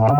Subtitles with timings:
[0.00, 0.16] Għawkom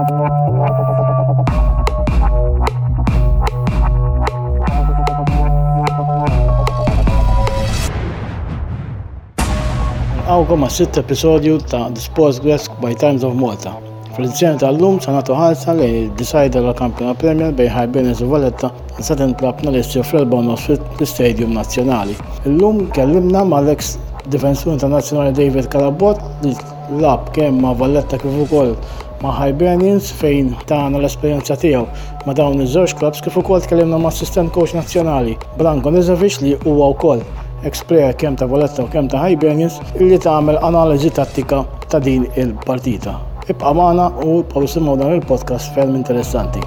[10.61, 13.73] ma' sitt episodju ta' The Sports Desk by Times of Malta.
[14.13, 18.69] Fil-edizzjoni tal-lum sa' natu ħalsa li decider la kampjona Premier bej Ħarbenes u Valletta
[19.01, 22.21] satin plapna li s fl bonus fil-Stadium Nazzjonali.
[22.45, 23.97] Illum kellimna ma' l-ex
[24.29, 26.53] difensur Internazjonali David Kalabot li
[27.01, 28.77] lab kemm ma' Valletta kif ukoll
[29.21, 31.85] ma' Hibernians fejn tagħna l-esperjenza tiegħu
[32.27, 36.93] ma' dawn iż-żewġ klubs kif ukoll tkellimna ma' assistent coach nazzjonali Branko Nizovic li huwa
[36.95, 37.25] wkoll
[37.69, 43.19] ex-player kemm ta' Valletta u kemm ta' Hibernians illi tagħmel analiżi tattika ta' din il-partita.
[43.51, 46.65] Ibqa' magħna u Pawsimgħu dan il-podcast ferm interessanti.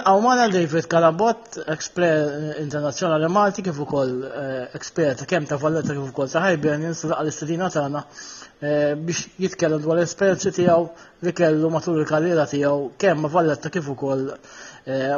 [0.00, 5.58] Għaw maħna David Kalabot, ekspert eh, internazjonali internazzjonali Malti, kif ukoll eh, ekspert kemm ta'
[5.60, 10.86] Valletta kif ukoll ta' Hibernians, laqqa l-istudina tagħna eh, biex jitkellem dwar l-esperjenzi tiegħu
[11.26, 14.30] li kellu matul il-karriera tiegħu kemm ma' Valletta kif ukoll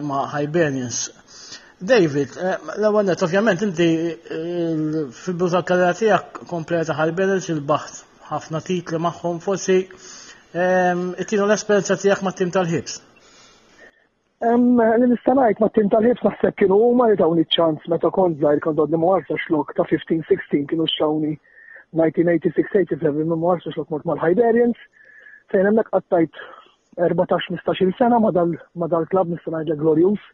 [0.09, 1.05] ma' Hibernians.
[1.93, 2.35] David,
[2.79, 3.89] l-ewwel net ovvjament, inti
[5.21, 9.79] fil-buza karriera tiegħek kompleta ħalberes il-baħt, ħafna titli magħhom forsi
[10.53, 13.01] it-tinu l-esperjenza tiegħek ma' tim tal-ħibs.
[14.43, 18.99] Nistanajt ma' tim tal-ħibs naħseb kienu u ma' jitawni ċans meta kont zaħir kont għodni
[18.99, 21.37] marsa xlok ta' 15-16 kienu xawni
[21.95, 24.81] 1986-87 minn marsa xlok mort mal-Hiberians,
[25.53, 26.41] fejn hemmhekk għattajt
[26.99, 30.25] 14-15 sena ma' dal-klab nistanajt Glorious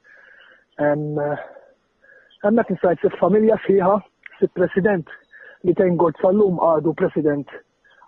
[0.79, 3.99] hemmhekk nisajt s familja fiħa,
[4.41, 5.13] s president
[5.69, 7.53] li ten għod sal-lum għadu president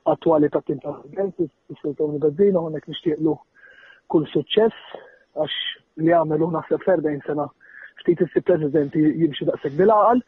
[0.08, 3.36] attuali ta' tim ta' għenzi, s-sultoni Bezzino, għonek nishtiqlu
[4.08, 4.98] kull suċċess,
[5.36, 5.60] għax
[6.04, 7.46] li għamilu naħseb 40 sena
[8.00, 10.22] ftit issi president jimxi daqseg bil-għal.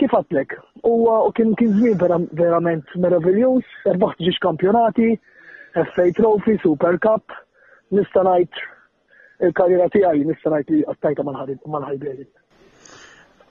[0.00, 0.56] Kif għatlek?
[0.84, 0.92] U
[1.36, 5.14] kien kien żmien verament meraviglius, erbaħt ġiġ kampjonati,
[5.76, 7.32] FA Trophy, Super Cup,
[7.92, 8.64] nista' ngħid
[9.46, 12.26] il-karriera tiegħi nista' ngħid li għattajta mal-ħajberi.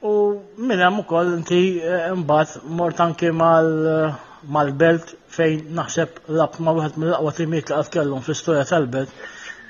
[0.06, 0.14] U
[0.62, 4.18] minn hemm ukoll inti eh, mbagħad mort anke eh,
[4.56, 9.14] mal-belt fejn naħseb lab ma wieħed mill-aqwa timiet li qatt kellhom fl-istorja tal-belt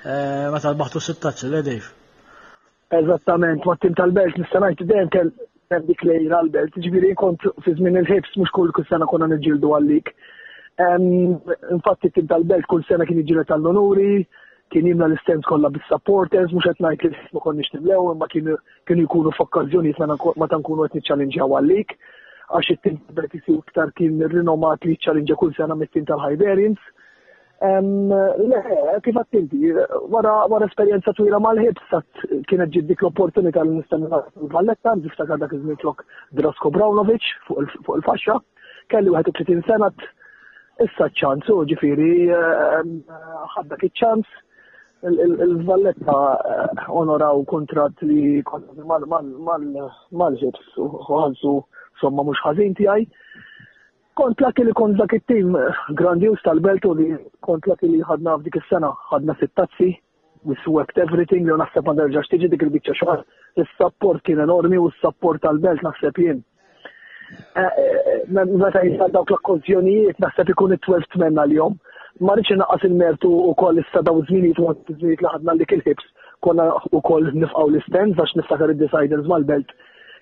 [0.06, 1.90] Eh, ma meta l-baħtu sittaċ l-edif.
[2.94, 7.98] Eżattament, ma tim tal-belt nistanajt ngħid dejjem kell dik lejra l-belt, ġviri kont fi żmien
[8.04, 10.12] il-ħibs mhux kull kull sena konna niġġieldu għalik.
[11.74, 14.28] Infatti tim tal-belt kull sena kien iġilet tal-onuri,
[14.70, 18.60] kien jimna l-istems kollha bis-supporters, mhux qed ngħid li ma konniex nimlew, imma kienu
[19.08, 21.98] jkunu ma meta nkunu qed ċalinġa għallik,
[22.54, 26.78] għax it-tim Bertisi iktar kien rinomat li ċalinġa kull sena mit-tim tal-Hiberians.
[27.62, 28.60] Le,
[29.06, 29.72] kif għattinti,
[30.12, 31.94] wara esperjenza twila mal-ħibs,
[32.50, 36.04] kienet ġiddik l-opportunità li nistenna l-valletta, niftakar dak iż-mitlok
[36.36, 37.64] Drasko Braunovic fuq
[37.96, 38.40] il-faxxa,
[38.92, 39.92] kelli 31 sena
[40.84, 42.28] issa ċans, u ġifiri
[43.56, 44.28] ħaddak iċ-ċans,
[45.06, 48.42] il-Valletta eh, onoraw kontrat li
[50.12, 51.56] mal-ġibs u
[52.02, 53.06] somma mux ħazin tijaj.
[54.16, 55.56] Kont laki eh, li kont dak it-tim
[56.00, 57.08] grandius tal-beltu li
[57.44, 59.92] kont laki li ħadna f'dik is-sena ħadna sittazzi
[60.46, 63.24] we swept everything li naħseb ma nerġax tiġi dik il-bicċa xogħol.
[63.64, 66.44] Is-support kien enormi u s-support tal-belt naħseb jien.
[67.58, 71.76] Eh, eh, meta jisal dawk l-akkozjonijiet naħseb ikun it-12 men l-jom
[72.22, 76.06] ma rridx naqqas il-mertu u koll issa daw żminijiet u żminijiet li ħadna li kil-ħibs
[76.46, 79.74] konna u koll nifqaw l-istenz għax niftakar id-deciders mal-belt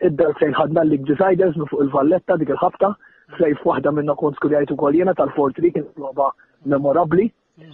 [0.07, 2.95] id-belt fejn ħadna l deciders fuq il-valletta dik il-ħabta
[3.37, 6.31] flejf waħda minna kont skudjajt u koll jena tal-Fortri kien loba
[6.65, 7.29] memorabli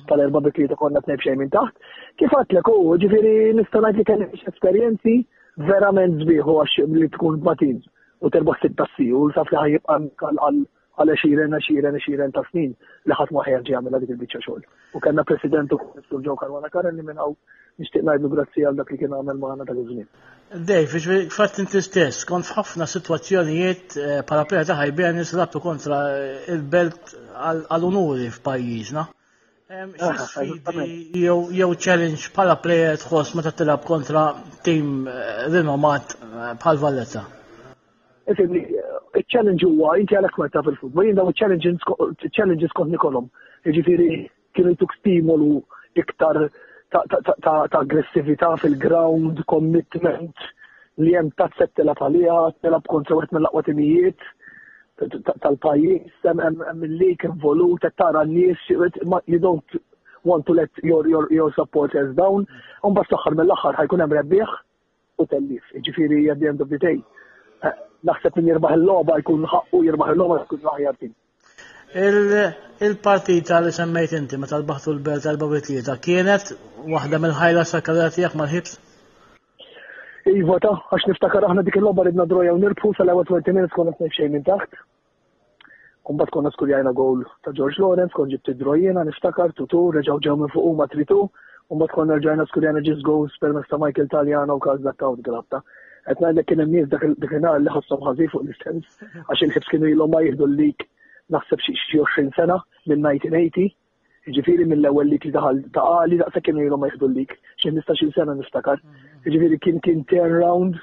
[0.07, 1.75] tal-erba biklieta konna t xejn minn taħt.
[2.19, 5.15] Kif għatlek u ġifiri nistanajt li kien esperienzi
[5.69, 7.79] verament zbiħu għax li tkun matin
[8.21, 10.65] u terbaħ sitt u l-saf li ħajibqa għal
[10.99, 12.73] għal xiren, xiren, xiren ta' snin
[13.07, 14.65] li ħat maħjar ġi għamela dik il-bicċa xogħol.
[14.95, 17.37] U kellna president ukoll ġew karwana karen li minn hawn
[17.79, 20.09] nixtieq ngħidlu grazzi għal dak li kien għamel maħna ta' żmien.
[20.49, 23.95] Dave, fatt inti stess, kont f'ħafna situazzjonijiet
[24.27, 26.01] bħala eh, plejja ta' ħajbien nisrabtu kontra
[26.51, 29.07] il-belt għal-unuri f'pajjiżna.
[31.23, 34.31] Jew challenge bħala plejer tħoss meta tilab kontra
[34.65, 37.27] tim eh, rinomat eh, bħal Valletta
[39.17, 43.29] il-challenge huwa inti għalek meta fil-futbol, jien daw challenges kont nikolhom.
[43.65, 45.59] Jiġifieri kienu jtuk stimolu
[45.99, 46.47] iktar
[46.91, 50.35] ta' aggressività fil-ground, commitment,
[50.97, 54.29] li hemm ta' settela palija, telab kontra għet mill-laqwa timijiet
[54.99, 59.79] tal-pajjiż, hemm il-lik involut, qed tara n-nies, you don't
[60.23, 62.47] want to let your, your, your supporters down,
[62.83, 64.57] un bas l-axar mill-axar ħajkun hemm rebbieħ
[65.19, 66.99] u tellif, ġifiri at the end of the day
[67.63, 67.75] eh,
[68.07, 71.15] naħseb min jirbaħ il-loba jkun ħaqqu jirbaħ il-loba jkun laħjar tim.
[71.89, 76.53] Il-partita li semmejt inti ma tal-baħtu l-belt tal-bawitlieta kienet
[76.85, 78.77] waħda mill-ħajla sakkarja tiegħek mal-ħibs?
[80.29, 83.95] Iva ta' għax niftakar aħna dik il-logħba ridna droja u nirbħu sal-ewwel 20 minutes konna
[83.97, 84.77] xejn minn taħt.
[86.05, 90.53] Kumbat konna skurjajna gol ta' George Lawrence, kon ġibti drojjena, niftakar, tutu, reġaw ġew minn
[90.53, 91.25] fuq ma tritu,
[91.69, 95.17] kumbat konna rġajna skurjajna ġis goals per ta' Michael Taljana u kaz dakka u
[96.09, 98.87] Għetna għallek kien n-nies dak il-nar li ħossom ħazi fuq l-istens,
[99.27, 100.87] għax il-ħibs kienu jilom ma jihdu l-lik
[101.33, 102.57] naħseb xie 20 sena
[102.89, 103.69] minn 1980,
[104.35, 108.35] ġifiri mill-ewel li daħal ta' għali daqsa kienu jilom ma jihdu l-lik, xie 15 sena
[108.37, 108.81] niftakar,
[109.27, 110.79] ġifiri kien kien turnaround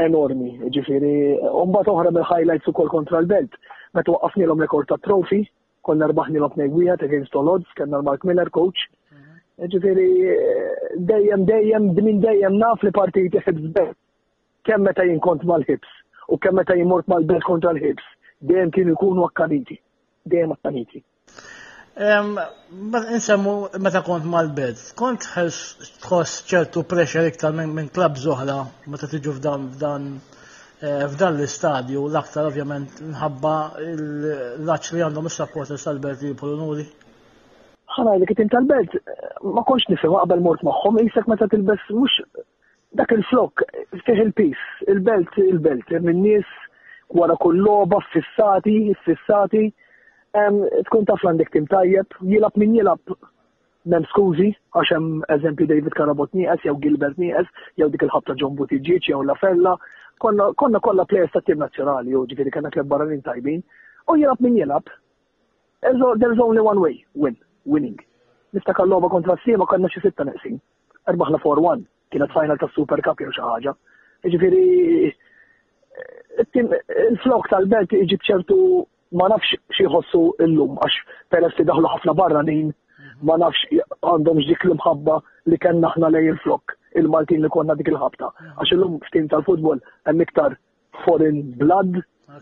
[0.00, 1.14] enormi, ġifiri,
[1.62, 3.56] umbat oħra mill-highlights u kol kontra l-belt,
[3.96, 5.42] meta waqqafni l-om rekord ta' trofi,
[5.86, 8.84] konna rbaħni l-om nejwijat against all odds, kena Mark Miller coach,
[9.60, 10.08] ġifiri,
[11.08, 13.74] dejjem, dejjem, din dejjem naf li partijti ħibs
[14.68, 15.96] kemm meta jinkont mal-ħibs
[16.28, 18.06] u kemm meta jimort mal-belt kontra l-ħibs
[18.40, 19.80] dejjem kienu jkunu akkaniti.
[20.24, 21.02] Dejjem akkaniti.
[22.00, 23.54] Insemmu
[23.84, 30.06] meta kont mal-bed, kont tħoss ċertu pressure iktar minn klab zoħra meta tiġu f'dan f'dan
[30.14, 36.86] eh, f'dan l-istadju l-aktar ovvjament nħabba l-laċ li għandhom is-supporters tal-belt li polonuri.
[37.96, 38.96] ħana li kitin tal-belt
[39.42, 42.22] ma konx nifhem qabel mort magħhom isek meta tilbes mhux
[42.98, 43.62] dak il-flok
[44.04, 44.58] fih il-pis,
[44.88, 46.46] il-belt il-belt, minn nies
[47.14, 49.68] wara kull loba fissati, fissati,
[50.86, 53.14] tkun taf għandek tim tajjeb, jilab min jilab
[53.90, 55.06] nem skużi, għaxem
[55.36, 57.48] eżempju David Karabot nieqes, jew Gilbert nieqes,
[57.80, 59.76] jew dik il-ħabta John Buttigieg, jew La Fella,
[60.20, 63.62] konna kolla plejers ta' tim nazzjonali, u ġifiri kena kleb barranin tajbin,
[64.06, 64.90] u jilab min jilab.
[65.80, 67.96] There's only one way, win, winning.
[68.52, 70.60] Niftakar loba kontra s-sima konna xi sitta neqsin.
[71.08, 73.74] Erbaħna 4-1, kienet final ta' Super Cup jew xi ħaġa.
[74.24, 74.64] Eh, Ġifieri
[76.40, 78.58] il-flok tal-belt iġib ċertu
[79.18, 82.70] ma nafx xieħossu jħossu llum, għax peress li daħlu ħafna barra nin,
[83.26, 85.18] ma nafx għandhom dik l-mħabba
[85.50, 88.30] li kellna aħna lej il-flok, il-Maltin li konna dik il-ħabta.
[88.56, 90.56] Għax illum f'tim tal-futbol hemm iktar
[91.04, 92.00] foreign blood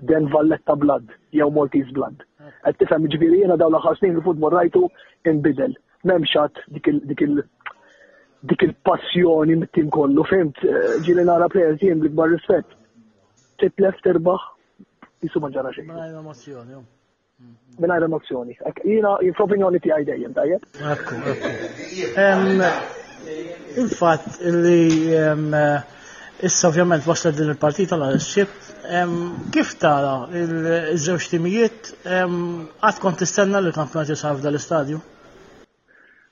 [0.08, 2.24] den valletta blood, jew Maltese blood.
[2.64, 4.88] Qed tifhem ġviri jiena dawn l snin il-futbol rajtu
[5.24, 5.76] inbidel.
[6.04, 7.44] Memxat dik il-
[8.46, 10.60] dik il-passjoni mit-tim kollu, fimt,
[11.06, 12.76] ġili nara plejers jien bl-ikbar rispett
[13.58, 14.46] titlef terbaħ
[15.24, 15.88] jisu maġġara xejn.
[15.90, 16.78] Minajr emozjoni.
[17.82, 18.54] Minajr emozjoni.
[18.84, 20.60] Jina, fl-opinjoni ti għajdejjem, tajjeb?
[20.94, 21.48] Ekku, ekku.
[24.62, 24.82] Li
[26.46, 28.50] issa ovvjament waslet din il-partita l xib
[29.54, 35.00] kif tara il-żewġ timijiet għad kont tistenna li kampjonat jisħaf dal-istadju?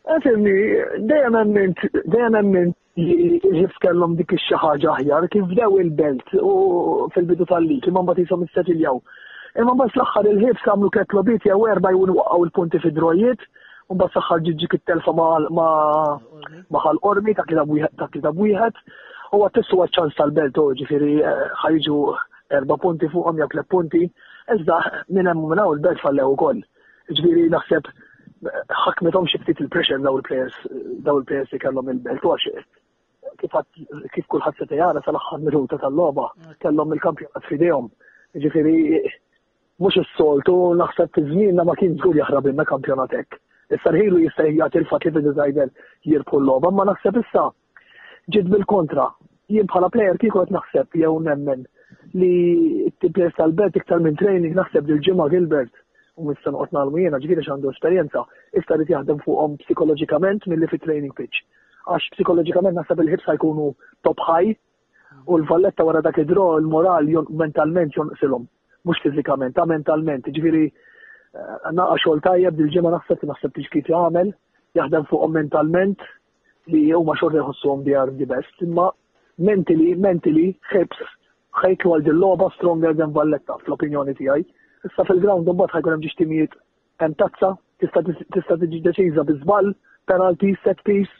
[0.06, 0.56] Għatimni,
[1.11, 7.88] dejjem emment, dejjem emment jħifs kellhom dik ix-xi aħjar kif bdew il-belt u fil-bidu tal-lik
[7.91, 9.00] imma mbagħad jisom issetiljaw.
[9.58, 13.43] Imma mbagħad l-aħħar il-ħifs għamlu ketlobit jew erba' jkunu waqgħu il-punti fid-drojiet
[13.91, 15.17] u mbagħad saħħar ġiġġik it-telfa
[16.79, 18.81] maħal qormi ta' kitab wieħed
[19.35, 22.00] u għattissu ċans tal-belt u ġifieri eh, ħajġu
[22.62, 24.06] erba' punti fuqhom jew tliet punti,
[24.55, 24.81] iżda
[25.11, 26.62] minn hemm minn il belt fallew ukoll.
[27.11, 27.91] Ġifieri naħseb
[28.44, 30.56] ħakmetom xi ftit il-pressure daw il-players
[31.05, 32.67] daw il-players li kellhom il-belt għax
[34.15, 37.88] kif kulħadd se jara sal-aħħar minuta tal-logħba kellhom il-kampjonat f'idejhom.
[38.37, 38.77] Ġifieri
[39.81, 43.38] mhux is-soltu naħseb fi żmienna ma kien żgur jaħrab inna kampjonat hekk.
[43.76, 45.73] Issa rħilu jista' jagħti il-fatt li designer
[46.07, 47.49] jirbħu l-logħba, ma naħseb issa
[48.33, 49.09] ġid bil-kontra.
[49.49, 51.66] Jien bħala plejer kieku qed naħseb jew nemmen
[52.14, 55.73] li t-players tal-bet iktar minn training naħseb lil Ġimma Gilbert
[56.16, 61.14] u mistan qot jiena jena ġviri xandu esperienza, iktar jaħdem fuqhom psikologikament mill-li fi training
[61.14, 61.44] pitch
[61.87, 63.70] għax psikologikament nasab il-ħibsa jkunu
[64.02, 64.56] top high
[65.26, 68.46] u l-valletta wara dak id-dro l-moral mentalment jonqsilhom,
[68.85, 70.26] mhux fiżikament, ta' mentalment.
[70.26, 74.32] Ġifieri eh, naqa xogħol tajjeb dil-ġimgħa naħseb naħseb tixkit jagħmel,
[74.78, 76.02] jaħdem fuqhom mentalment
[76.75, 78.90] li huma xorta jħossuhom di are the best, imma
[79.38, 81.06] mentally, mentally, ħibs
[81.62, 84.46] ħajklu għal dil-logħba stronger than Valletta, fl-opinjoni tiegħi.
[84.87, 86.57] Issa fil-ground mbagħad ħajkun hemm ġixtimijiet
[87.02, 87.52] hemm tazza,
[87.83, 89.73] tista' tiġi deċiża biżball,
[90.09, 91.12] penalty, set piece,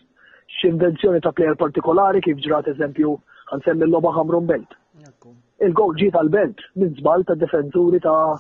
[0.61, 3.15] x'invenzjoni ta' plejer partikolari kif ġrat eżempju
[3.53, 4.77] għansemmi l-loba ħamrun belt.
[5.67, 8.37] Il-gol ġi tal-belt minn żball ta' defenzuri ta'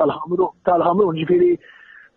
[0.00, 1.56] tal-ħamrun tal-ħamrun ġifiri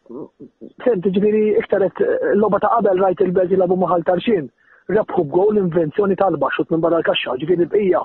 [0.10, 2.00] Sent, ġifiri iktaret
[2.34, 4.48] l-loba ta' qabel rajt il-belt jilabu maħal tarxin.
[4.90, 8.02] Rabħu b'gol invenzjoni tal-ba xut minn barra l-kaxxa, ġifiri bqija.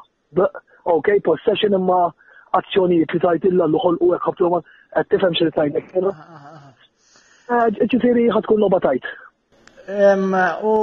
[0.93, 2.11] Ok, possession imma
[2.59, 4.61] azzjonijiet li tajt illa l-ħol u għek ma
[4.99, 5.75] għed tifem xil tajt.
[7.93, 9.07] Ġifiri ħatkun loba tajt.
[10.65, 10.75] U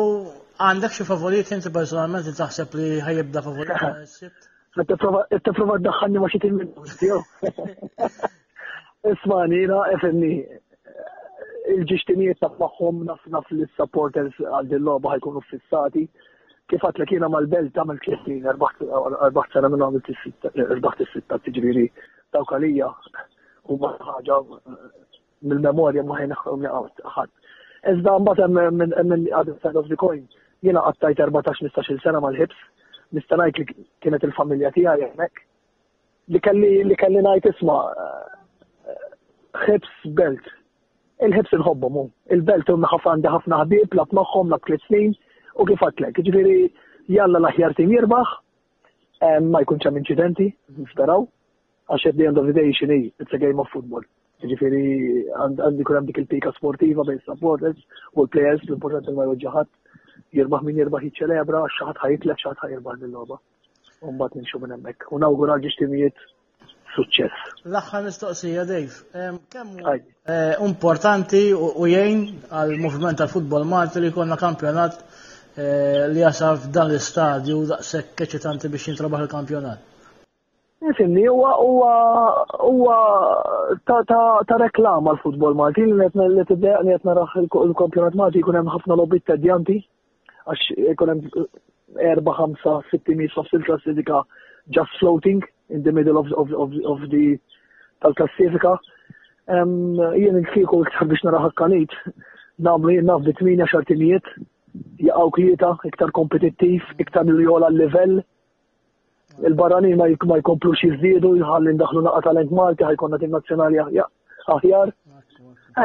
[0.61, 3.75] għandek xi favorit inti personalment li taħseb li ħajibda favorit
[4.71, 7.19] T-prova d-daħħanni ma xie minn tiegħu.
[9.11, 10.29] Ismani, jina, FNI,
[11.73, 16.05] il-ġiġtinijiet ta' maħħom naf naf li supporters għal din loba ħajkunu fissati
[16.71, 21.87] kif li kiena mal-belt għamil klessin, erbaħt sena minna għamil erbaħt s-sitta t-ġviri,
[22.31, 22.87] daw kalija,
[23.67, 24.37] u ħaġa
[25.41, 27.31] mill-memoria maħin ħad.
[27.91, 30.23] Iżda mbat minn għadin side of the coin,
[30.61, 32.57] jena għattajt 14-15 sena mal-ħibs,
[33.17, 33.65] nistanajt li
[34.05, 35.41] kienet il-familja tijaj jemmek,
[36.31, 39.07] li kelli li kalli najt isma eh,
[39.65, 40.47] ħibs belt.
[41.21, 45.11] Il-ħibs nħobbu mu, il-belt u ħafna għandi ħafna ħabib, lab maħħom, lab tliet snin,
[45.59, 46.21] u kif għatlek.
[46.27, 46.55] Ġifieri
[47.15, 48.31] jalla l-aħjar tim jirbaħ,
[49.49, 50.47] ma jkunx hemm inċidenti,
[50.79, 51.27] nisperaw,
[51.91, 54.03] għax at the end of the day xini, it's a game of football.
[54.41, 54.83] Ġifiri,
[55.37, 57.77] għandi kun dik il-pika sportiva bejn supporters
[58.15, 59.69] u l-players l-importanti ma jwġaħat
[60.37, 63.37] jirbaħ min jirbaħ jiċċelebra, xaħat ħajitlet, xaħat ħajirbaħ l-loba.
[64.09, 65.05] Umbat ninxu minn emmek.
[65.13, 66.23] U nawgura ġiġtimijiet
[66.95, 67.53] suċċess.
[67.69, 69.77] L-axħar mistoqsija, Dave, kemm
[70.71, 74.97] importanti u jgħin għal-moviment tal-futbol Malti li konna kampjonat
[75.57, 79.79] Eh, li jasaf f'dan l-istadju daqshekk keċitanti biex jintrabaħ il-kampjonat.
[80.81, 81.51] Nisimni, huwa
[82.63, 82.95] huwa
[83.85, 89.25] ta' reklama l-futbol Malti li qed tiddeqni qed naraħ il-kampjonat Malti jkun hemm ħafna lobbit
[89.27, 89.75] tedjanti
[90.47, 94.23] għax jkun hemm erba' ħamsa sitti mis il-klassifika
[94.69, 97.37] just floating in the middle of, of, of, of the
[97.99, 98.77] tal-klassifika.
[99.51, 101.99] Jien il-kiku iktar biex naraħ ħakkanit,
[102.63, 104.31] namlu jien naf bitminja xartimijiet,
[105.01, 108.21] jaqaw klieta, iktar kompetittiv, iktar li jola l-level.
[109.47, 114.93] Il-barranin ma jkomplux jizdidu, jħalli ndaħlu naqqa talent Malti, ħajkonna tim nazzjonali aħjar.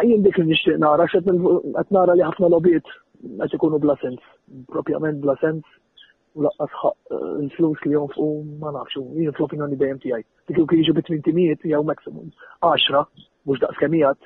[0.02, 1.26] Jien dik nixtieq nara, xed
[1.94, 2.86] nara li ħafna lobiet
[3.22, 4.20] qed ikunu bla sens,
[4.72, 5.64] propjament bla sens
[6.36, 6.72] u laqqas
[7.40, 8.26] il-flus li jonfqu
[8.60, 10.26] ma nafxu, jien fl-opinjoni dejjem tiegħi.
[10.50, 12.28] Dik li jiġu bit timijiet jew maximum
[12.66, 13.06] 10
[13.46, 14.18] mhux daqs kemijat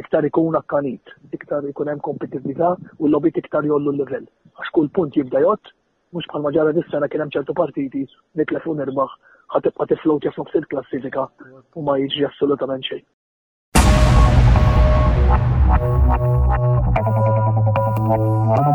[0.00, 4.26] iktar ikun akkanit, iktar ikun hemm kompetitività u l-lobit iktar jollu l-level.
[4.56, 5.72] Għax kull punt jibda jott,
[6.12, 8.06] mhux bħal ġara dis-sena kien hemm ċertu partiti
[8.38, 9.18] nitlef u nirbaħ
[9.56, 11.28] ħatibqa' tiflowt jaf il-klassifika
[11.74, 13.04] u ma jiġri assolutament xejn.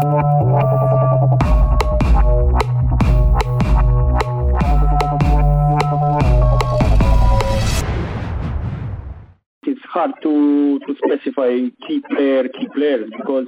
[0.03, 0.40] It's
[9.91, 11.51] hard to, to specify
[11.87, 13.47] key player, key players because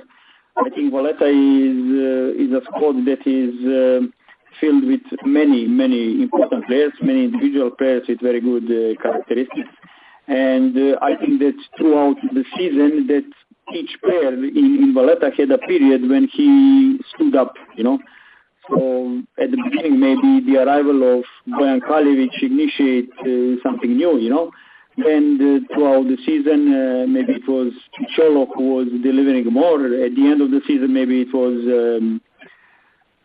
[0.57, 4.05] I think Valletta is uh, is a squad that is uh,
[4.61, 9.73] filled with many many important players, many individual players with very good uh, characteristics,
[10.27, 13.25] and uh, I think that throughout the season that
[13.73, 17.97] each player in, in Valletta had a period when he stood up, you know.
[18.69, 24.29] So at the beginning, maybe the arrival of Bojan Kalevic initiate uh, something new, you
[24.29, 24.51] know.
[24.97, 27.73] Then uh, throughout the season, uh, maybe it was
[28.15, 29.83] Sherlock who was delivering more.
[29.85, 32.21] At the end of the season, maybe it was um,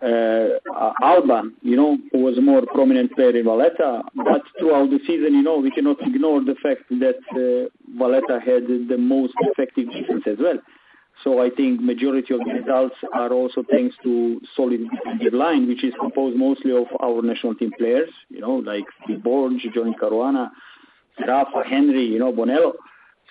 [0.01, 4.03] uh, Alba, you know, who was a more prominent player in Valletta.
[4.15, 8.67] But throughout the season, you know, we cannot ignore the fact that uh, Valletta had
[8.89, 10.59] the most effective defense as well.
[11.25, 15.83] So I think majority of the results are also thanks to solid defensive line, which
[15.83, 18.85] is composed mostly of our national team players, you know, like
[19.25, 20.51] Borge, Johnny Caruana,
[21.27, 22.73] Rafa, Henry, you know, Bonello.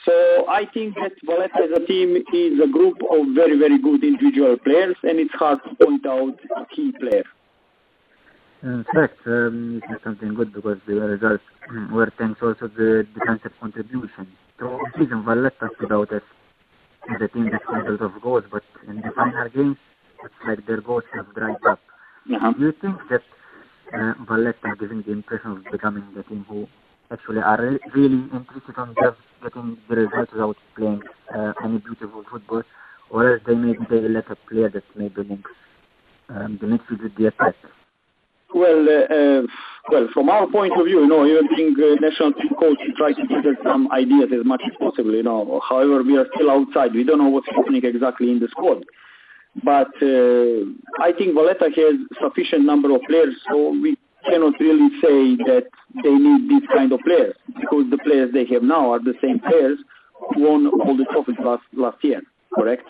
[0.05, 4.03] So I think that Valletta as a team is a group of very, very good
[4.03, 7.23] individual players, and it's hard to point out a key player.
[8.63, 11.43] In fact, um, it's something good because the results
[11.91, 14.27] were thanks also to the defensive contribution.
[14.59, 16.21] So season, Valletta stood out as
[17.19, 19.77] the team that scored a lot of goals, but in the final games,
[20.23, 21.79] it's like their goals have dried up.
[22.33, 22.53] Uh-huh.
[22.53, 23.21] Do you think that
[23.93, 26.67] uh, Valletta is giving the impression of becoming the team who
[27.11, 31.01] actually are re- really interested on just getting the results without playing
[31.35, 32.63] uh, any beautiful football,
[33.09, 33.53] or else they
[33.89, 35.51] they let a player that maybe links
[36.29, 37.55] um, the midfield with the attack?
[38.53, 39.41] Well, uh, uh,
[39.89, 42.93] well, from our point of view, you know, even being uh, national team coach, we
[42.97, 45.61] try to gather some ideas as much as possible, you know.
[45.67, 46.93] However, we are still outside.
[46.93, 48.85] We don't know what's happening exactly in the squad.
[49.63, 50.69] But uh,
[51.03, 53.96] I think Valletta has sufficient number of players, so we
[54.29, 55.65] cannot really say that
[56.03, 59.39] they need this kind of players because the players they have now are the same
[59.39, 59.79] players
[60.33, 62.21] who won all the trophies last last year,
[62.53, 62.83] correct?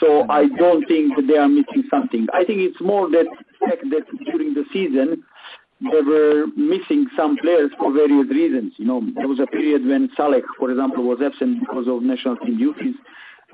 [0.00, 2.26] So I don't think that they are missing something.
[2.34, 3.26] I think it's more that
[3.60, 5.24] fact that during the season
[5.80, 8.72] they were missing some players for various reasons.
[8.76, 12.36] You know, there was a period when Salek, for example, was absent because of national
[12.38, 12.94] team duties.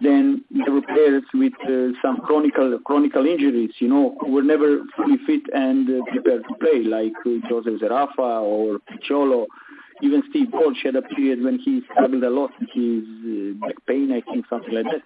[0.00, 4.80] Then there were players with uh, some chronical chronical injuries, you know, who were never
[4.96, 9.46] fully fit and uh, prepared to play, like uh, Joseph Zerafa or Piciollo.
[10.02, 13.76] even Steve Walsh had a period when he struggled a lot with his uh, back
[13.86, 15.02] pain, I think, something like that.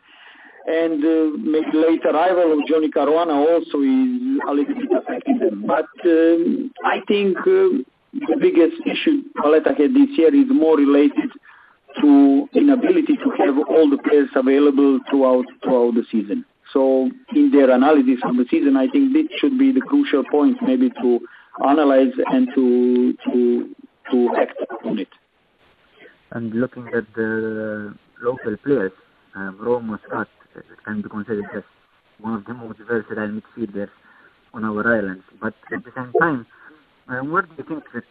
[0.68, 5.64] And uh, maybe late arrival of Johnny Caruana also is a little bit affecting them.
[5.66, 7.84] But um, I think the
[8.40, 11.30] biggest issue Valletta had this year is more related
[12.00, 16.44] to inability to have all the players available throughout throughout the season.
[16.72, 20.58] So in their analysis of the season, I think this should be the crucial point,
[20.62, 21.20] maybe to
[21.66, 23.74] analyze and to to
[24.10, 25.08] to act on it.
[26.32, 28.92] And looking at the local players,
[29.34, 30.28] uh, Rowen Muscat
[30.84, 31.62] can be considered as
[32.20, 33.90] one of the most versatile midfielders
[34.52, 35.24] on our islands.
[35.40, 36.46] But at the same time,
[37.08, 38.04] uh, where do you think that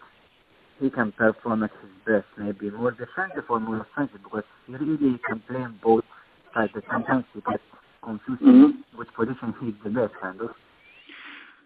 [0.80, 2.28] he can perform at his best?
[2.38, 4.22] Maybe more defensive or more offensive?
[4.24, 6.04] Because he really can play in both
[6.54, 6.72] sides.
[6.74, 7.64] But sometimes he gets
[8.04, 8.84] confused Mhm.
[8.96, 10.52] which position he's the best, kind of.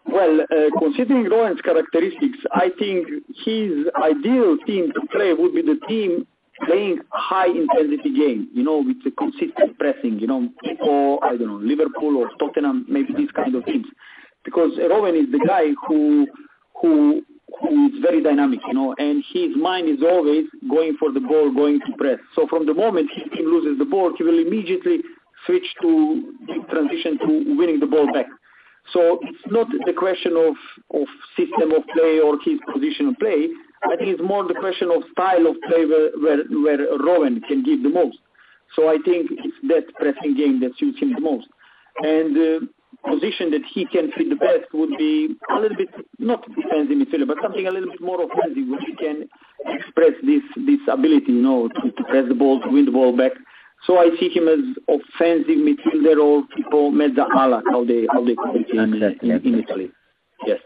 [0.05, 3.07] Well, uh, considering Rowen's characteristics, I think
[3.45, 6.25] his ideal team to play would be the team
[6.65, 10.49] playing high intensity game, you know, with a consistent pressing, you know,
[10.79, 13.87] or I don't know, Liverpool or Tottenham, maybe these kind of teams.
[14.43, 16.27] Because Rowen is the guy who
[16.81, 17.23] who
[17.61, 21.51] who is very dynamic, you know, and his mind is always going for the ball,
[21.53, 22.19] going to press.
[22.35, 24.99] So from the moment his team loses the ball, he will immediately
[25.45, 26.33] switch to
[26.69, 28.25] transition to winning the ball back.
[28.93, 30.55] So it's not the question of,
[30.99, 33.49] of system of play or his position of play.
[33.83, 37.63] I think it's more the question of style of play where, where, where Rowen can
[37.63, 38.17] give the most.
[38.75, 41.47] So I think it's that pressing game that suits him the most.
[41.99, 42.65] And uh,
[43.07, 47.27] position that he can fit the best would be a little bit, not defensive midfielder,
[47.27, 49.27] but something a little bit more offensive where he can
[49.65, 53.15] express this, this ability, you know, to, to press the ball, to win the ball
[53.15, 53.31] back.
[53.87, 58.35] So I see him as offensive midfielder or tipo mezza ala, how they how they
[58.35, 59.91] call it in, Exactly, in, in Italy.
[60.45, 60.59] Yes.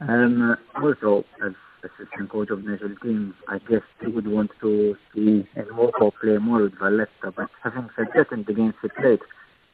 [0.00, 1.52] Um, also, as
[1.84, 6.62] assistant coach of national team, I guess he would want to see Enrico play more
[6.62, 7.32] with Valletta.
[7.36, 9.20] But having said that, in the games he played,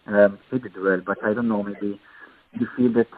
[0.09, 1.01] um, he did well.
[1.05, 2.01] But I don't know, maybe
[2.53, 3.09] you feel that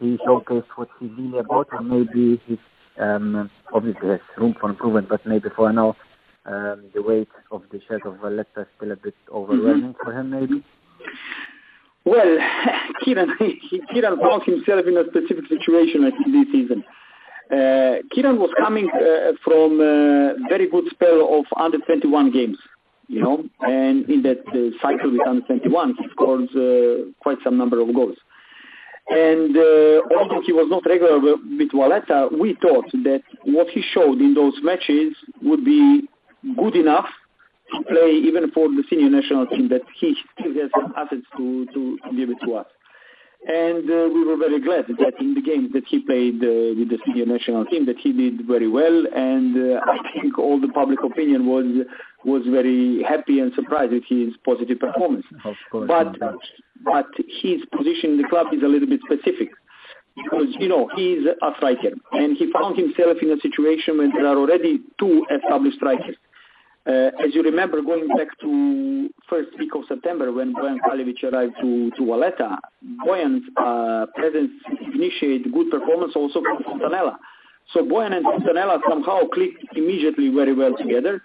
[0.00, 2.58] he showcased what he's really about, or maybe he's
[3.00, 5.08] um, obviously has room for improvement.
[5.08, 5.96] But maybe for now,
[6.46, 10.30] um, the weight of the shirt of Valletta is still a bit overwhelming for him,
[10.30, 10.64] maybe.
[12.04, 12.38] Well,
[13.04, 13.34] Kieran,
[13.92, 16.84] Kieran found himself in a specific situation I think this season.
[17.50, 22.58] Uh, Kieran was coming uh, from a very good spell of under 21 games,
[23.08, 27.56] you know, and in that uh, cycle with under 21, he scored uh, quite some
[27.56, 28.16] number of goals.
[29.08, 34.20] And uh, although he was not regular with Valletta, we thought that what he showed
[34.20, 36.06] in those matches would be
[36.56, 37.06] good enough
[37.72, 41.66] to play even for the senior national team that he still has some assets to,
[41.72, 42.66] to, to give it to us.
[43.46, 46.90] And uh, we were very glad that in the games that he played uh, with
[46.90, 50.68] the senior national team that he did very well and uh, I think all the
[50.68, 51.86] public opinion was
[52.24, 55.24] was very happy and surprised with his positive performance.
[55.44, 55.88] Of course.
[55.88, 56.16] But
[56.84, 59.50] but his position in the club is a little bit specific
[60.16, 64.26] because you know he's a striker and he found himself in a situation when there
[64.26, 66.16] are already two established strikers.
[66.86, 71.52] Uh, as you remember, going back to first week of September when Bojan Kraljevic arrived
[71.60, 72.56] to, to Valletta,
[73.06, 74.50] Bojan's uh, presence
[74.94, 77.16] initiated good performance also from Fontanella.
[77.74, 81.20] So Bojan and Fontanella somehow clicked immediately very well together,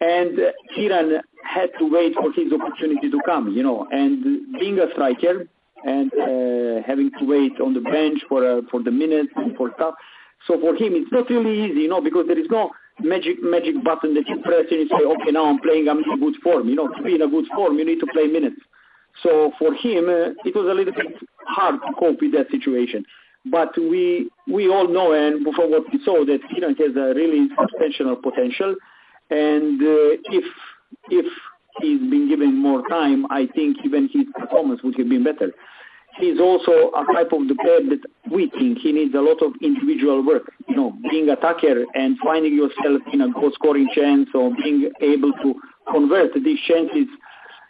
[0.00, 0.38] and
[0.74, 4.22] Kieran had to wait for his opportunity to come, you know, and
[4.58, 5.46] being a striker
[5.84, 9.70] and uh, having to wait on the bench for uh, for the minutes and for
[9.76, 9.94] stuff.
[10.46, 13.82] So for him, it's not really easy, you know, because there is no magic magic
[13.84, 16.68] button that you press and you say, okay, now I'm playing, I'm in good form.
[16.68, 18.60] You know, to be in a good form, you need to play minutes.
[19.22, 21.06] So for him, uh, it was a little bit
[21.46, 23.04] hard to cope with that situation.
[23.50, 27.48] But we we all know, and from what we saw, that Kieran has a really
[27.58, 28.76] substantial potential.
[29.30, 30.44] And uh, if
[31.10, 31.26] if
[31.80, 35.52] he's been given more time, I think even his performance would have been better.
[36.18, 38.00] He's also a type of the player that
[38.32, 40.50] we think he needs a lot of individual work.
[40.66, 45.32] You know, being attacker and finding yourself in a goal scoring chance or being able
[45.44, 45.54] to
[45.90, 47.06] convert these chances.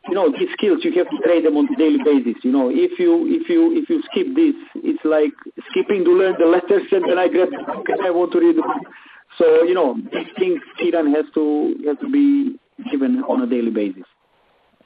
[0.08, 2.40] You know, these skills you have to train them on a daily basis.
[2.42, 5.34] You know, if you if you if you skip this, it's like
[5.70, 8.40] skipping to learn the letters and then I grab the book and I want to
[8.40, 8.86] read the book.
[9.38, 12.59] So you know, these things Kieran has to has to be
[12.90, 14.05] given on a daily basis.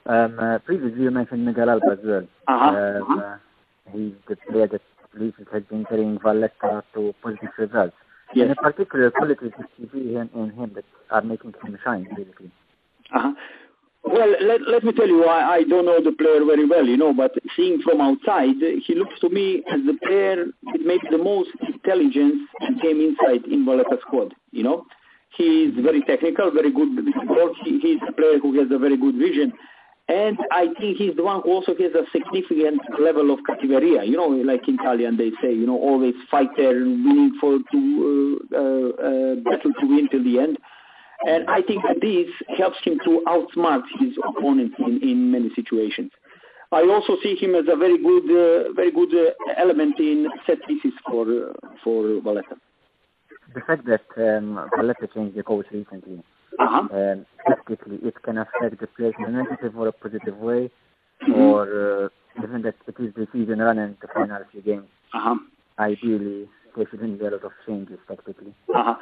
[0.05, 2.27] Um, uh, previously you mentioned Miguel Alba as well.
[2.47, 3.21] Uh-huh, Um, uh-huh.
[3.21, 3.37] uh,
[3.91, 4.81] he's the player that
[5.13, 7.95] recently has been carrying Valletta to positive results.
[8.35, 8.45] Yes.
[8.45, 12.51] Any particular qualities that you see in, in him that are making him shine, basically?
[13.13, 13.31] Uh-huh.
[14.03, 16.97] Well, let, let me tell you, I, I don't know the player very well, you
[16.97, 21.17] know, but seeing from outside, he looks to me as the player with maybe the
[21.17, 24.85] most intelligence and game insight in Valletta squad, you know.
[25.37, 26.95] He is very technical, very good
[27.27, 27.55] ball.
[27.63, 29.53] He, he's a player who has a very good vision.
[30.09, 34.05] And I think he's the one who also has a significant level of cattiveria.
[34.05, 38.57] You know, like in Italian they say, you know, always fighter, winning for to uh,
[38.59, 40.57] uh, battle to win till the end.
[41.25, 46.11] And I think that this helps him to outsmart his opponents in, in many situations.
[46.71, 50.57] I also see him as a very good, uh, very good uh, element in set
[50.67, 52.55] pieces for uh, for Valletta.
[53.53, 56.23] The fact that um, Valletta changed the coach recently,
[56.59, 56.87] Uh-huh.
[56.91, 60.71] um, it can affect the players in a negative or a positive way,
[61.27, 61.35] Mhm.
[61.35, 61.61] or
[62.05, 62.09] uh,
[62.41, 65.35] given that it is the season run and the final few games, Uh-huh.
[65.79, 68.53] ideally there shouldn't be a lot of changes tactically.
[68.73, 68.95] Uh-huh.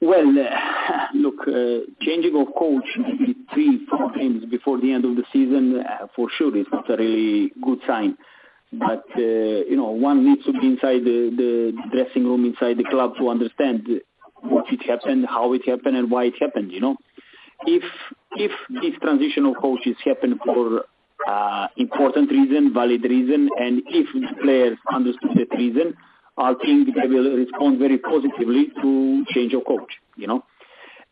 [0.00, 5.16] Well, uh, look, uh, changing of coach maybe three, four games before the end of
[5.16, 8.16] the season, uh, for sure, is not a really good sign.
[8.72, 12.84] But uh, you know, one needs to be inside the, the dressing room, inside the
[12.84, 13.88] club, to understand
[14.42, 16.72] what it happened, how it happened, and why it happened.
[16.72, 16.96] You know,
[17.64, 17.84] if
[18.32, 20.84] if this transition of coaches happened for
[21.26, 25.94] uh, important reason, valid reason, and if the players understood that reason,
[26.38, 30.44] I think they will respond very positively to change of coach, you know.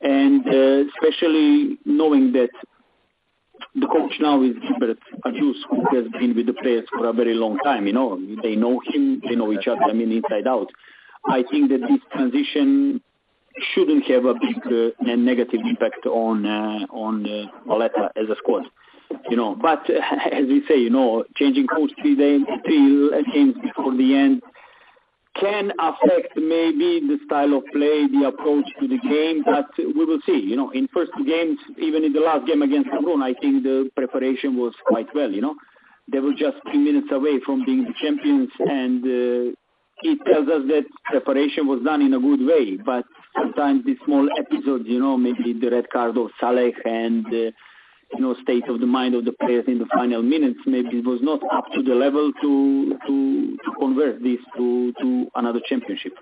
[0.00, 2.50] And uh, especially knowing that
[3.74, 7.34] the coach now is Gilbert Agius, who has been with the players for a very
[7.34, 8.20] long time, you know.
[8.42, 10.68] They know him, they know each other, I mean, inside out.
[11.26, 13.00] I think that this transition
[13.72, 18.64] shouldn't have a big uh, negative impact on uh, on uh, Valletta as a squad
[19.30, 19.54] you know.
[19.54, 20.00] But uh,
[20.32, 24.42] as we say, you know, changing coach three days, three games before the end
[25.38, 29.42] can affect maybe the style of play, the approach to the game.
[29.44, 30.38] But we will see.
[30.38, 33.90] You know, in first games, even in the last game against Hamrun, I think the
[33.96, 35.30] preparation was quite well.
[35.30, 35.54] You know,
[36.10, 39.54] they were just three minutes away from being the champions, and uh,
[40.02, 42.76] it tells us that preparation was done in a good way.
[42.76, 43.04] But
[43.36, 47.26] sometimes these small episodes, you know, maybe the red card of Saleh and.
[47.26, 47.50] Uh,
[48.12, 50.60] you know, state of the mind of the players in the final minutes.
[50.66, 55.26] Maybe it was not up to the level to to, to convert this to, to
[55.34, 56.14] another championship.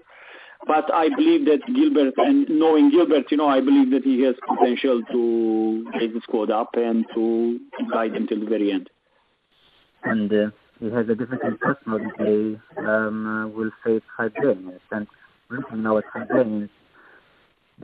[0.67, 4.37] But I believe that Gilbert, and knowing Gilbert, you know, I believe that he has
[4.47, 7.59] potential to raise the squad up and to
[7.93, 8.89] guide them till the very end.
[10.05, 11.59] And uh, he has a difficult
[12.19, 14.81] they um, uh, will face Hibernians.
[14.93, 15.07] And
[15.51, 16.71] looking now at Hibernians,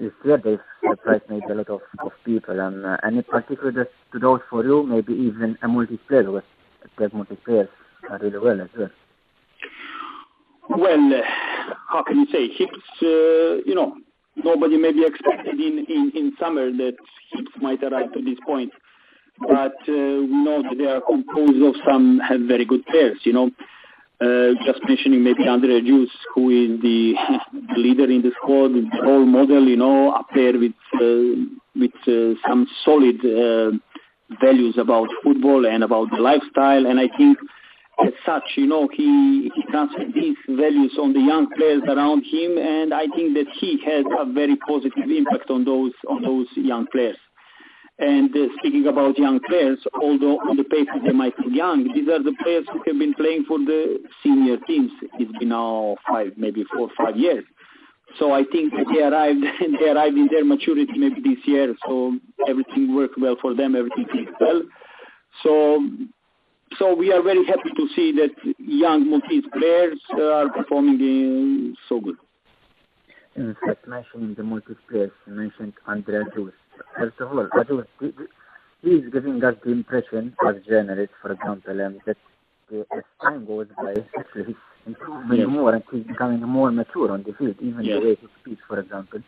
[0.01, 2.59] this year they've surprised maybe a lot of, of people.
[2.59, 6.43] And uh, any particular that stood out for you, maybe even a multiplayer,
[6.83, 7.69] because their multiplayers
[8.11, 8.91] are really well as well.
[10.71, 11.23] Well, uh,
[11.89, 12.49] how can you say?
[12.49, 13.97] Hibs, uh, you know,
[14.37, 16.97] nobody maybe expected in, in, in summer that
[17.35, 18.73] Hibs might arrive to this point.
[19.41, 23.51] But uh, we know that they are composed of some very good players, you know.
[24.21, 27.15] Uh, just mentioning maybe Andrei Agius, who is the,
[27.77, 28.73] leader in the squad,
[29.07, 33.71] role model, you know, up there with uh, with uh, some solid uh,
[34.41, 36.87] values about football and about the lifestyle.
[36.87, 37.39] And I think
[38.05, 42.59] as such, you know, he, he transferred these values on the young players around him,
[42.59, 46.87] and I think that he has a very positive impact on those on those young
[46.91, 47.19] players.
[48.01, 52.09] And uh, speaking about young players, although on the paper they might be young, these
[52.09, 54.93] are the players who have been playing for the senior teams.
[55.15, 57.45] It's been now five, maybe four, five years.
[58.19, 59.45] So I think they arrived,
[59.81, 61.75] they arrived in their maturity maybe this year.
[61.87, 62.17] So
[62.49, 63.75] everything worked well for them.
[63.75, 64.63] Everything clicked well.
[65.43, 65.81] So,
[66.79, 71.79] so we are very happy to see that young Maltese players uh, are performing uh,
[71.89, 72.17] so good.
[73.35, 76.53] In fact, mentioning the multiplayers, you mentioned Andrei Agius.
[76.97, 77.49] First of all,
[78.83, 82.17] he is giving us the impression as journalists, for example, um, that
[82.73, 87.23] uh, as time goes by, actually he's improving more and he's becoming more mature on
[87.25, 88.01] the field, even Yes.
[88.01, 89.21] the way he speaks, for example.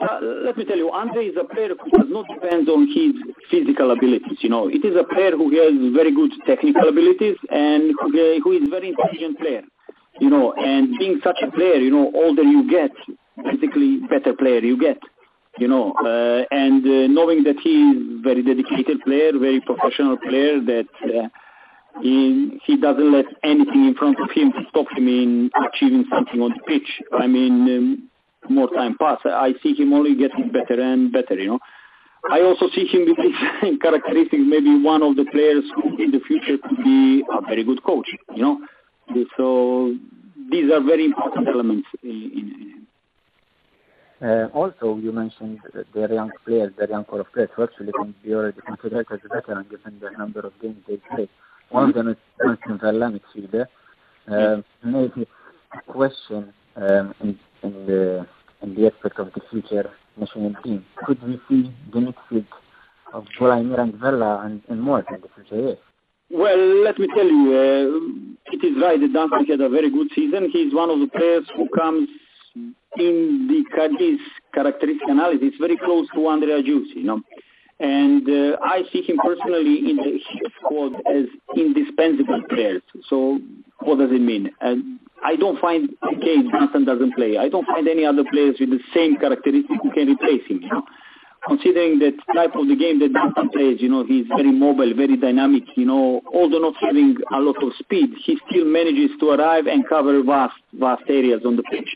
[0.00, 3.14] Uh, let me tell you, Andrei is a player who does not depend on his
[3.50, 4.38] physical abilities.
[4.40, 8.52] You know, it is a player who has very good technical abilities and who, who
[8.52, 9.62] is very intelligent player.
[10.20, 12.90] You know, and being such a player, you know, older you get,
[13.44, 14.98] basically better player you get.
[15.58, 20.60] You know, uh, and uh, knowing that he is very dedicated player, very professional player,
[20.60, 21.28] that uh,
[22.00, 26.40] he he doesn't let anything in front of him to stop him in achieving something
[26.40, 27.02] on the pitch.
[27.18, 28.08] I mean, um,
[28.48, 31.34] more time pass, I see him only getting better and better.
[31.34, 31.58] You know,
[32.30, 34.42] I also see him with these characteristics.
[34.46, 38.08] Maybe one of the players who in the future could be a very good coach.
[38.34, 39.96] You know, so
[40.50, 42.10] these are very important elements in.
[42.10, 42.87] in Uh,
[44.52, 45.60] also, you mentioned
[45.94, 49.20] their young players, their young core of players, who actually can be already considered as
[49.32, 51.28] veteran given the number of games they play.
[51.70, 53.66] One of them is Dunstan Vella midfielder.
[54.30, 55.26] Uh, maybe
[55.72, 58.26] a question um, in, in the
[58.62, 60.84] in the aspect of the future national team.
[61.06, 62.46] Could we see the midfield
[63.12, 65.78] of Vladimir and Vela and, and more in the future years?
[66.30, 70.08] Well, let me tell you, uh, it is right that Dunstan had a very good
[70.14, 70.50] season.
[70.52, 72.08] He's one of the players who comes
[72.54, 74.20] in the Cadiz
[74.54, 77.20] characteristic analysis very close to Andrei Agius, you know.
[77.80, 80.18] And uh, I see him personally in the
[80.58, 82.82] squad as indispensable players.
[83.08, 83.38] So
[83.80, 84.50] what does it mean?
[84.60, 84.74] Uh,
[85.24, 87.38] I don't find, okay, Johnson doesn't play.
[87.38, 90.68] I don't find any other players with the same characteristics who can replace him, you
[90.68, 90.82] know.
[91.46, 95.16] Considering that type of the game that Dunstan plays, you know, he's very mobile, very
[95.16, 99.66] dynamic, you know, although not having a lot of speed, he still manages to arrive
[99.66, 101.88] and cover vast, vast areas on the pitch.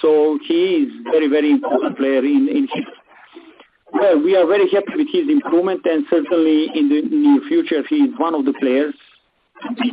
[0.00, 2.84] So he is very, very important player in, in his
[3.92, 7.96] well, we are very happy with his improvement, and certainly in the near future, he
[7.96, 8.94] is one of the players,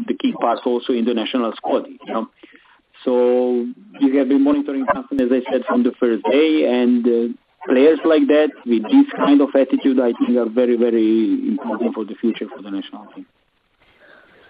[0.07, 1.88] the key parts also in the national squad.
[1.88, 2.29] You know,
[3.03, 3.67] so
[4.01, 7.33] we have been monitoring Constant, as I said, from the first day, and uh,
[7.67, 12.05] players like that with this kind of attitude, I think, are very, very important for
[12.05, 13.25] the future for the national team.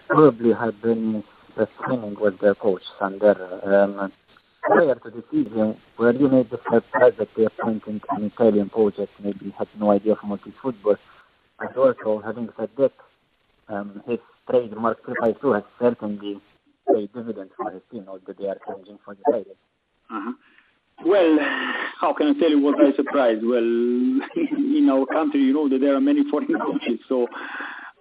[0.09, 1.23] Probably have been
[1.55, 1.67] the
[2.19, 3.61] with the coach Sander.
[3.63, 4.11] Um,
[4.63, 9.09] prior to the season, were you made the surprise that they appointed an Italian that
[9.21, 10.95] maybe had no idea what is football?
[11.59, 12.91] And also, having said that,
[13.69, 16.41] um, his trademark 352 has certainly
[16.93, 19.55] paid dividends for his team, that they are changing for the title.
[20.09, 20.31] Uh-huh.
[21.05, 21.37] Well,
[21.99, 23.43] how can I tell you what I surprised?
[23.43, 23.57] Well,
[24.35, 27.27] in our country, you know that there are many foreign coaches, so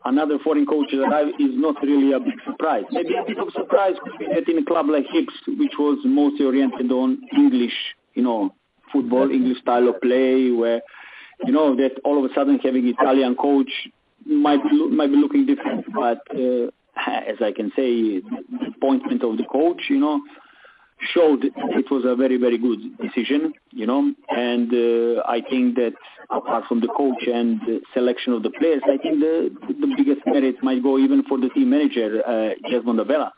[0.06, 2.84] another foreign coach arrive is not really a big surprise.
[2.90, 5.98] Maybe a bit of surprise could be that in a club like Hibs, which was
[6.04, 7.74] mostly oriented on English,
[8.14, 8.54] you know,
[8.92, 10.80] football, English style of play, where,
[11.44, 13.70] you know, that all of a sudden having Italian coach
[14.24, 15.84] might be, might be looking different.
[15.94, 16.70] But uh,
[17.06, 20.20] as I can say, the appointment of the coach, you know,
[21.00, 25.92] showed it was a very, very good decision, you know, and uh, I think that
[26.30, 30.22] apart from the coach and the selection of the players, I think the, the biggest
[30.26, 33.30] merit might go even for the team manager, uh, Jesmond Abela,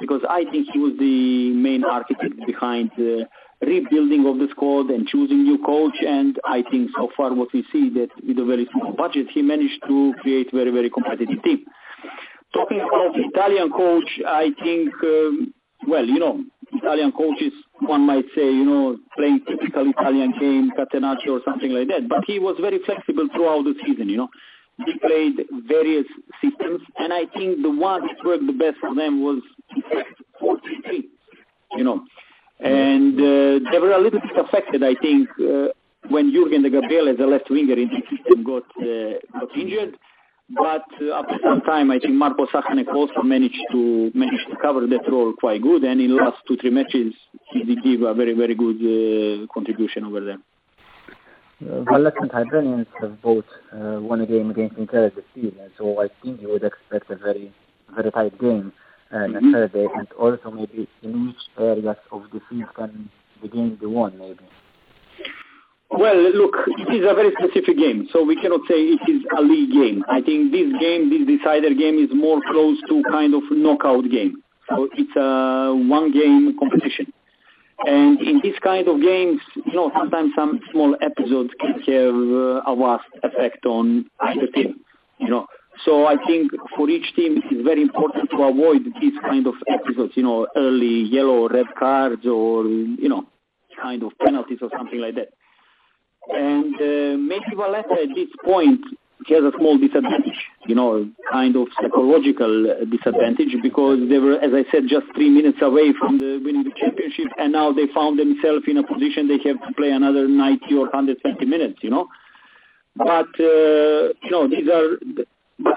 [0.00, 3.26] because I think he was the main architect behind the
[3.60, 7.64] rebuilding of the squad and choosing new coach, and I think so far what we
[7.72, 11.64] see that with a very small budget, he managed to create very, very competitive team.
[12.54, 15.52] Talking about Italian coach, I think, um,
[15.86, 16.44] well, you know,
[16.88, 21.86] Italian coaches, one might say, you know, playing typical Italian game, catenaccio or something like
[21.88, 22.08] that.
[22.08, 24.28] But he was very flexible throughout the season, you know.
[24.86, 25.34] He played
[25.68, 26.06] various
[26.42, 29.42] systems, and I think the one that worked the best for them was
[30.40, 31.04] 4-3-3,
[31.76, 32.04] you know.
[32.60, 35.68] And uh, they were a little bit affected, I think, uh,
[36.08, 39.98] when Jurgen Degabriele, as a left winger in the system, got, uh, got injured
[40.50, 44.86] but uh, after some time, I think Marko Sahanek also managed to manage to cover
[44.86, 47.14] that role quite good, and in the last two three matches,
[47.52, 50.38] he did give a very very good uh, contribution over there.
[51.60, 56.00] Uh, Valletta and Hibernians have both uh, won a game against Inter this season, so
[56.00, 57.52] I think you would expect a very
[57.94, 58.72] very tight game
[59.12, 59.52] uh, mm-hmm.
[59.52, 63.10] Saturday, and also maybe in which areas of the field can
[63.42, 64.44] the game be won, maybe.
[65.90, 69.40] Well, look, it is a very specific game, so we cannot say it is a
[69.40, 70.04] league game.
[70.08, 74.42] I think this game, this decider game, is more close to kind of knockout game.
[74.68, 77.12] So it's a one-game competition.
[77.86, 82.70] And in this kind of games, you know, sometimes some small episodes can have uh,
[82.70, 84.80] a vast effect on either team,
[85.18, 85.46] you know.
[85.84, 89.54] So I think for each team it is very important to avoid these kind of
[89.68, 93.24] episodes, you know, early yellow red cards or, you know,
[93.80, 95.28] kind of penalties or something like that.
[96.28, 98.80] And uh, maybe Valletta at this point
[99.28, 104.64] has a small disadvantage, you know, kind of psychological disadvantage because they were, as I
[104.70, 108.64] said, just three minutes away from the winning the championship, and now they found themselves
[108.66, 112.08] in a position they have to play another 90 or 120 minutes, you know.
[112.96, 114.98] But uh, you know, these are,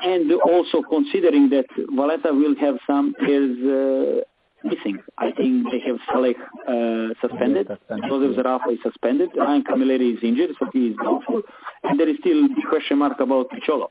[0.03, 4.21] and also considering that Valletta will have some players uh,
[4.63, 4.99] missing.
[5.17, 6.35] I think they have Saleh
[6.67, 7.67] uh, suspended,
[8.07, 11.41] Joseph Zerafa is suspended, Ryan Camilleri is injured, so he is doubtful,
[11.83, 13.89] and there is still the question mark about Piciollo.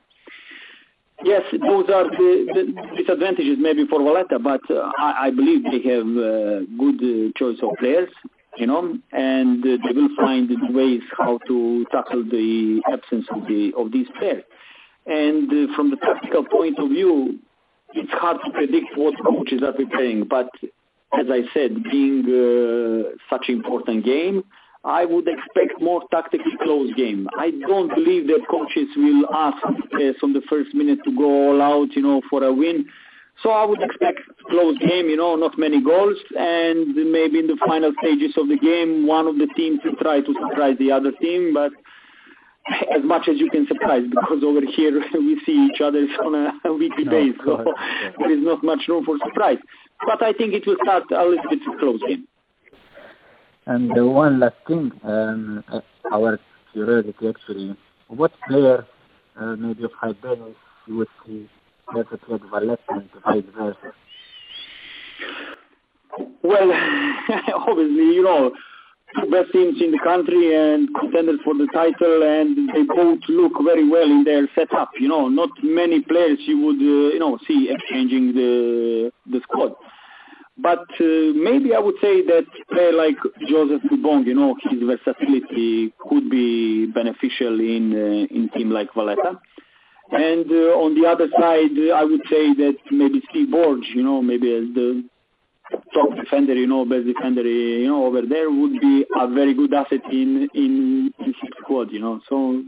[1.23, 5.87] Yes, those are the, the disadvantages maybe for Valletta, but uh, I, I, believe they
[5.89, 8.09] have uh, good uh, choice of players,
[8.57, 13.71] you know, and uh, they will find ways how to tackle the absence of the
[13.77, 14.43] of these players.
[15.05, 17.39] And uh, from the tactical point of view,
[17.93, 20.49] it's hard to predict what coaches are preparing, but
[21.19, 24.43] as I said, being uh, such important game,
[24.83, 27.27] I would expect more tactically close game.
[27.37, 31.61] I don't believe that coaches will ask uh, from the first minute to go all
[31.61, 32.85] out, you know, for a win.
[33.43, 37.57] So I would expect close game, you know, not many goals, and maybe in the
[37.65, 41.11] final stages of the game, one of the teams will try to surprise the other
[41.21, 41.71] team, but
[42.95, 46.73] as much as you can surprise, because over here we see each other on a
[46.73, 48.11] weekly No, basis, so yeah.
[48.17, 49.57] there is not much room for surprise.
[50.05, 52.27] But I think it will start a little bit close game.
[53.67, 56.39] And uh, one last thing, um, uh, our
[56.73, 58.85] curiosity actually, what player,
[59.39, 60.55] uh, maybe of high balance,
[60.87, 61.47] you would see
[61.87, 63.93] perfectly at Valletta and vice versa?
[66.41, 66.71] Well,
[67.55, 68.51] obviously, you know,
[69.29, 73.87] best teams in the country and contenders for the title, and they both look very
[73.87, 74.91] well in their setup.
[74.99, 79.73] You know, not many players you would, uh, you know, see exchanging the the squad.
[80.57, 83.15] But uh, maybe I would say that player like
[83.49, 89.39] Joseph Mbong, you know, his versatility could be beneficial in uh, in team like Valletta.
[90.11, 94.21] And uh, on the other side, I would say that maybe Steve Borg, you know,
[94.21, 95.03] maybe as the
[95.93, 99.73] top defender, you know, best defender, you know, over there would be a very good
[99.73, 102.21] asset in in, in his squad, you know.
[102.29, 102.63] So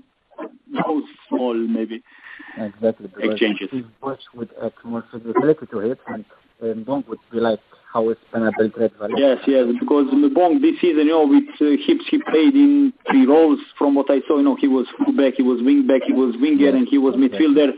[0.72, 2.04] those small maybe.
[2.58, 3.10] Exactly.
[3.20, 3.68] Exchanges.
[3.70, 6.00] Steve Bush would add more physicality to it,
[6.62, 7.60] and Dong would be like
[7.92, 9.16] how it's Penable Trade Valletta.
[9.18, 13.26] Yes, yes, because Mbong this season, you know, with uh, Hibs he played in three
[13.26, 13.60] roles.
[13.78, 16.70] From what I saw, you know, he was fullback, he was wingback, he was winger,
[16.70, 17.74] and he was midfielder.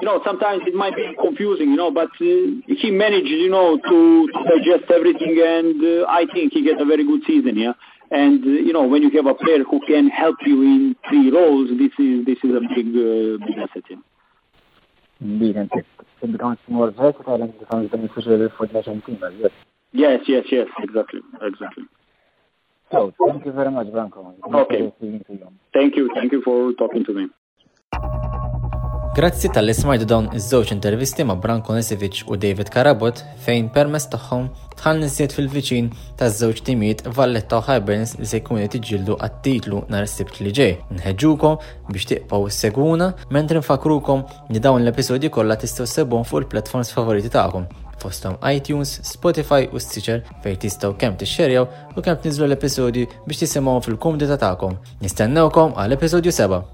[0.00, 3.78] You know, sometimes it might be confusing, you know, but uh, he managed, you know,
[3.78, 7.72] to, to digest everything, and uh, I think he get a very good season, yeah.
[8.10, 11.30] And uh, you know, when you have a player who can help you in three
[11.30, 13.84] roles, this is this is a big uh, big asset.
[13.88, 13.96] Yeah.
[15.20, 15.86] Indeed, and it,
[16.22, 19.50] it becomes more versatile and becomes beneficial for the as well.
[19.92, 21.84] Yes, yes, yes, exactly, exactly.
[22.90, 24.34] So, thank you very much, Branko.
[24.54, 24.76] Okay.
[24.76, 25.48] pleasure speaking to you.
[25.72, 27.28] Thank you, thank you for talking to me.
[29.14, 35.04] Grazzi tal-ismajdu dawn iż-żewġ intervisti ma' Branko Nesivic u David Karabot fejn permess tagħhom tħall
[35.04, 40.50] nisiet fil-viċin taż-żewġ timijiet Valletta u Hiberns li se jkunu tiġġieldu għat-titlu nhar is-sibt li
[40.58, 40.74] ġej.
[40.98, 47.30] Nħeġġukom biex tiqpaw seguna mentri nfakrukom li dawn l-episodji kollha tistgħu sebhom fuq il-platforms favoriti
[47.30, 47.70] tagħkom
[48.02, 53.80] fostom iTunes, Spotify u Stitcher fejn tistgħu kemm tixxerjaw u kemm tniżlu l-episodju biex tisimgħu
[53.86, 54.80] fil-kumdita tagħkom.
[55.06, 56.73] Nistennewkom għal episodju seba'.